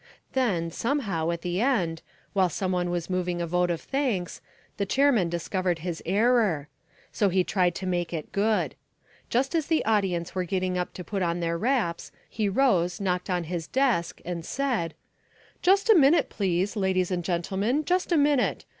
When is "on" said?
11.21-11.39, 13.29-13.43